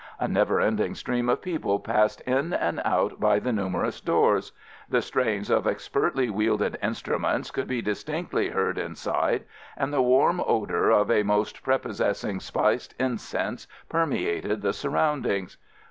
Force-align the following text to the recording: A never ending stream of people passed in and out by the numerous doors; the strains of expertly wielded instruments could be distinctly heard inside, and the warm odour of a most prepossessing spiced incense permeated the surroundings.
A 0.19 0.27
never 0.27 0.59
ending 0.59 0.95
stream 0.95 1.29
of 1.29 1.43
people 1.43 1.79
passed 1.79 2.21
in 2.21 2.53
and 2.53 2.81
out 2.83 3.19
by 3.19 3.37
the 3.37 3.53
numerous 3.53 4.01
doors; 4.01 4.51
the 4.89 4.99
strains 4.99 5.51
of 5.51 5.67
expertly 5.67 6.27
wielded 6.27 6.75
instruments 6.81 7.51
could 7.51 7.67
be 7.67 7.83
distinctly 7.83 8.49
heard 8.49 8.79
inside, 8.79 9.43
and 9.77 9.93
the 9.93 10.01
warm 10.01 10.41
odour 10.43 10.89
of 10.89 11.11
a 11.11 11.21
most 11.21 11.61
prepossessing 11.61 12.39
spiced 12.39 12.95
incense 12.99 13.67
permeated 13.89 14.63
the 14.63 14.73
surroundings. 14.73 15.57